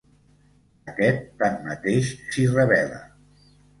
[0.93, 3.03] Aquest, tanmateix, s'hi rebel·la.